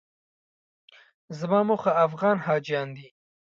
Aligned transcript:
زما 1.37 1.59
موخه 1.67 1.91
افغان 2.05 2.37
حاجیان 2.45 2.87
دي. 2.95 3.07